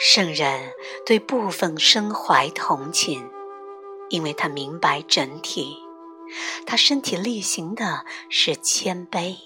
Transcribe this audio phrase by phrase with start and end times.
[0.00, 3.28] 圣人对部分身怀同情，
[4.10, 5.76] 因为他明白整体。
[6.64, 9.36] 他身体力行的是谦卑。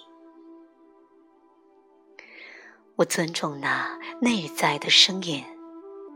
[2.97, 5.43] 我尊重那内在的声音，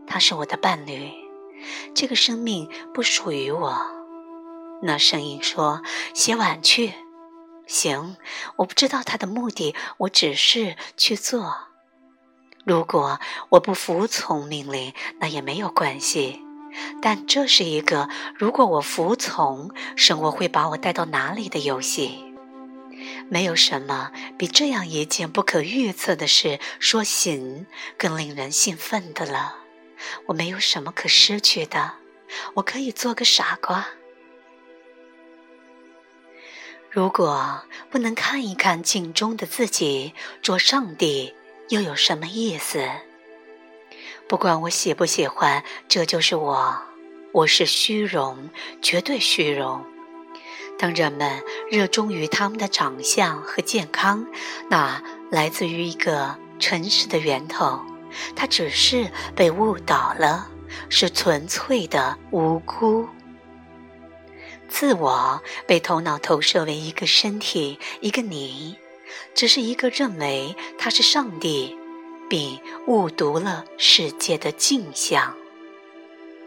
[0.07, 1.11] 他是我的伴侣。
[1.95, 3.87] 这个生命不属于我。
[4.83, 5.81] 那声音说
[6.13, 6.93] ：“写碗去。”
[7.67, 8.19] 行，
[8.57, 11.69] 我不知道他的目的，我只是去做。
[12.67, 16.43] 如果我不服从命令，那也没有关系。
[17.01, 22.25] 但这是一个如果我服从，生活会把我带到哪里的游戏。
[23.29, 27.67] 没有什么比这样一件不可预测的事说醒
[27.97, 29.55] 更令人兴奋的了。
[30.27, 31.93] 我没有什么可失去的，
[32.55, 33.87] 我可以做个傻瓜。
[36.91, 41.33] 如果不能看一看镜中的自己，做上帝
[41.69, 42.89] 又有什么意思？
[44.29, 46.81] 不管我喜不喜欢，这就是我。
[47.33, 48.51] 我是虚荣，
[48.81, 49.85] 绝对虚荣。
[50.79, 54.27] 当人们热衷于他们的长相和健康，
[54.71, 57.81] 那来自于一个诚实的源头。
[58.37, 60.49] 他只是被误导了，
[60.89, 63.09] 是纯粹的无辜。
[64.69, 68.79] 自我被头脑投射为一个身体，一个你，
[69.35, 71.77] 只是一个认为他是上帝，
[72.29, 75.37] 并误读了世界的镜像。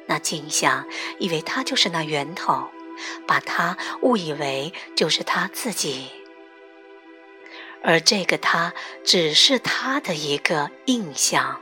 [0.08, 0.88] 那镜像
[1.20, 2.70] 以为他就是那源头，
[3.28, 6.10] 把他误以为就是他自己，
[7.84, 11.62] 而这个他只是他的一个印象。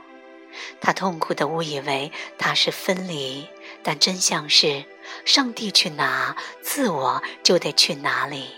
[0.80, 3.46] 他痛苦的误以为他是分离，
[3.82, 4.84] 但真相是。
[5.24, 8.50] 上帝去哪，自我就得去哪里。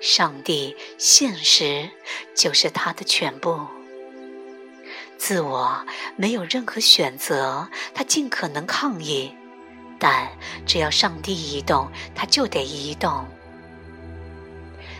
[0.00, 1.90] 上帝现实
[2.34, 3.66] 就是他的全部。
[5.16, 5.84] 自我
[6.16, 9.34] 没有任何选择，他尽可能抗议，
[9.98, 10.28] 但
[10.64, 13.26] 只要上帝移动，他就得移动。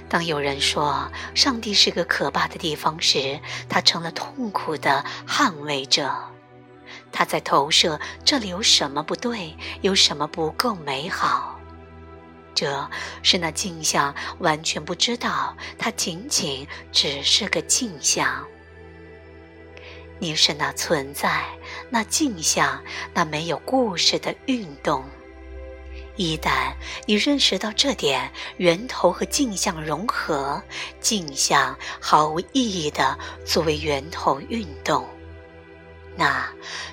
[0.09, 6.13] 当有人说上帝是个可怕的地方时，他成了痛苦的捍卫者。
[7.13, 9.55] 他在投射，这里有什么不对？
[9.83, 11.58] 有什么不够美好？
[12.59, 12.91] 这
[13.23, 18.45] 是那镜像完全不知道，它仅仅只是个镜像。
[20.19, 21.45] 你是那存在，
[21.89, 22.83] 那镜像，
[23.15, 25.05] 那没有故事的运动。
[26.17, 26.73] 一旦
[27.07, 30.61] 你认识到这点，源头和镜像融合，
[31.01, 35.09] 镜像毫无意义的作为源头运动。
[36.17, 36.45] 那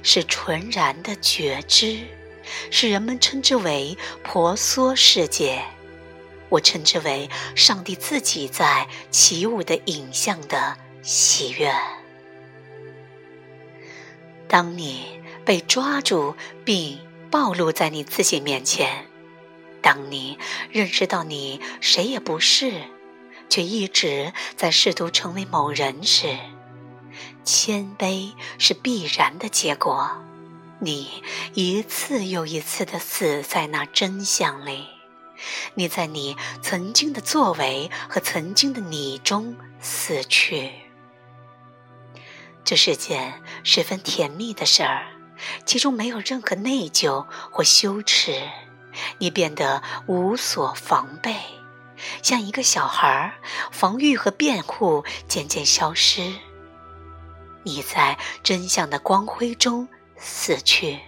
[0.03, 2.05] 是纯然的觉知，
[2.71, 5.63] 是人们称之为婆娑世界，
[6.49, 11.73] 我称之为上帝自己在起舞的影像的喜悦。
[14.47, 16.99] 当你被抓住并
[17.31, 19.07] 暴露在你自己面前，
[19.81, 20.37] 当你
[20.71, 22.71] 认识到你谁也不是，
[23.49, 26.37] 却一直在试图成为某人时，
[27.43, 30.24] 谦卑是必然的结果，
[30.85, 31.23] 你
[31.55, 34.85] 一次又一次的死在那真相里，
[35.73, 40.71] 你在你曾经的作为和曾经的你中死去。
[42.63, 45.07] 这是件十分甜蜜的事儿，
[45.65, 48.47] 其中没有任何内疚或羞耻，
[49.17, 51.35] 你变得无所防备，
[52.21, 53.33] 像一个小孩儿，
[53.71, 56.31] 防御和辩护渐渐消失。
[57.63, 59.87] 你在真相的光辉中
[60.17, 60.99] 死去。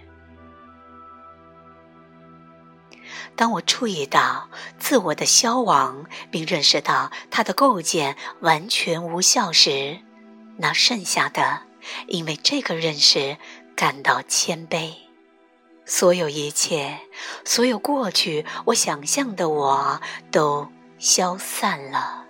[3.36, 4.48] 当我注意到
[4.78, 10.00] 自我的消亡，并认识到它的构建完全无效时，
[10.56, 11.62] 那剩下的，
[12.06, 13.36] 因为这个认识
[13.76, 14.92] 感到谦卑。
[15.86, 16.98] 所有一切，
[17.44, 22.24] 所有过去我想象的我都消散了。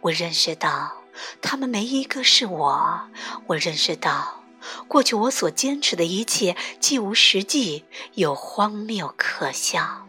[0.00, 1.04] 我认识到。
[1.40, 3.00] 他们没一个是我。
[3.46, 4.43] 我认识到，
[4.88, 7.84] 过去我所坚持的一切既无实际，
[8.14, 10.06] 又荒谬可笑。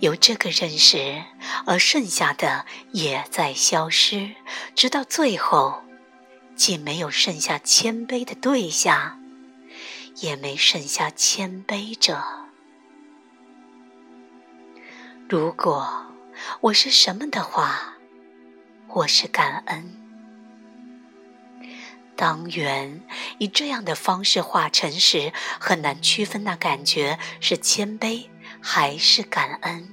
[0.00, 1.24] 有这个认识，
[1.66, 4.34] 而剩下的也在消失，
[4.74, 5.82] 直到最后，
[6.56, 9.20] 既没有剩下谦卑的对象，
[10.16, 12.22] 也没剩下谦卑者。
[15.28, 16.06] 如果
[16.60, 17.94] 我是什么的话。
[18.90, 19.97] 我是感恩。
[22.18, 23.00] 当缘
[23.38, 28.26] 以这样的方式化成时，很难区分那感觉是谦卑
[28.60, 29.88] 还是感恩。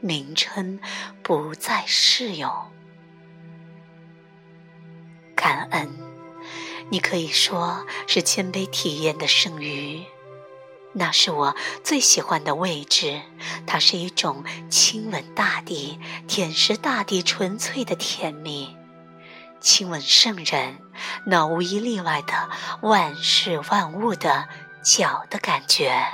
[0.00, 0.78] 名称
[1.24, 2.52] 不再适用。
[5.34, 5.90] 感恩
[6.88, 10.04] 你可以说是谦卑体验的剩余。
[10.92, 13.20] 那是我最喜欢的位置，
[13.66, 15.98] 它是一种亲吻大地、
[16.28, 18.76] 舔舐大地纯粹的甜蜜，
[19.60, 20.78] 亲吻圣人
[21.26, 22.50] 那无一例外的
[22.82, 24.48] 万事万物的
[24.82, 26.04] 脚的感觉。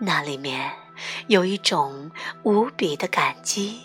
[0.00, 0.72] 那里面
[1.26, 2.10] 有一种
[2.42, 3.80] 无比的感激。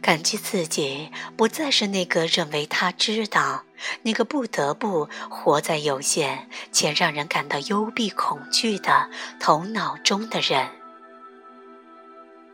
[0.00, 3.64] 感激自己不再是那个认为他知道、
[4.02, 10.70] 那个不得不活在有限且让人感到幽闭恐惧的头脑中的人。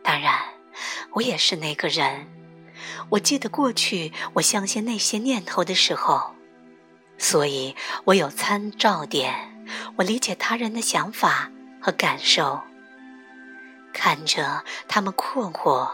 [0.03, 0.37] 当然，
[1.13, 2.27] 我也是那个人。
[3.09, 6.35] 我记得过去我相信那些念头的时候，
[7.17, 9.65] 所以我有参照点，
[9.97, 11.51] 我理解他人的想法
[11.81, 12.61] 和感受，
[13.93, 15.89] 看着他们困惑。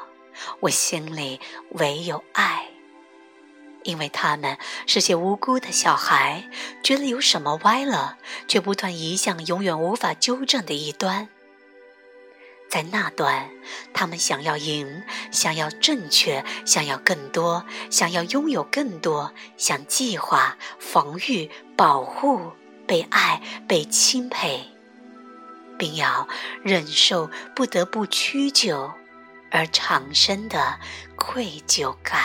[0.61, 1.41] 我心里
[1.71, 2.67] 唯有爱，
[3.83, 4.57] 因为他们
[4.87, 6.49] 是些无辜的小孩，
[6.81, 8.17] 觉得有什么歪了，
[8.47, 11.27] 却不断移向永远无法纠正的一端。
[12.69, 13.49] 在那段，
[13.93, 22.51] 他们想要赢，想要正确，想要更多，想要拥有更多，想计划、防御、保护、
[22.85, 24.67] 被爱、被钦佩，
[25.77, 26.27] 并要
[26.63, 28.91] 忍受不得不屈就。
[29.51, 30.79] 而产生的
[31.15, 32.21] 愧疚感。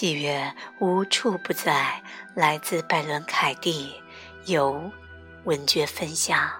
[0.00, 2.02] 喜悦无处不在，
[2.34, 3.92] 来自拜伦·凯蒂，
[4.46, 4.90] 由
[5.44, 6.50] 文爵分享。